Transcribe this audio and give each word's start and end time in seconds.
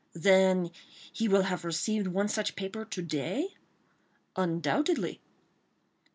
"Then 0.15 0.71
he 1.13 1.27
will 1.27 1.43
have 1.43 1.63
received 1.63 2.07
one 2.07 2.27
such 2.27 2.55
paper 2.55 2.85
to 2.85 3.01
day?" 3.03 3.49
"Undoubtedly." 4.35 5.21